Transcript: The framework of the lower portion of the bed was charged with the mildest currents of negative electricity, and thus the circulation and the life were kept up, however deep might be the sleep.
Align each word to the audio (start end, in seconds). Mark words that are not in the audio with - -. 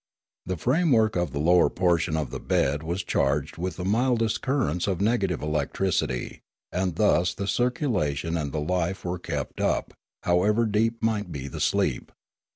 The 0.47 0.57
framework 0.57 1.15
of 1.15 1.29
the 1.31 1.37
lower 1.39 1.69
portion 1.69 2.17
of 2.17 2.31
the 2.31 2.39
bed 2.39 2.81
was 2.81 3.03
charged 3.03 3.59
with 3.59 3.77
the 3.77 3.85
mildest 3.85 4.41
currents 4.41 4.87
of 4.87 4.99
negative 4.99 5.43
electricity, 5.43 6.41
and 6.71 6.95
thus 6.95 7.35
the 7.35 7.45
circulation 7.45 8.35
and 8.35 8.51
the 8.51 8.61
life 8.61 9.05
were 9.05 9.19
kept 9.19 9.61
up, 9.61 9.93
however 10.23 10.65
deep 10.65 11.03
might 11.03 11.31
be 11.31 11.47
the 11.47 11.61
sleep. 11.61 12.11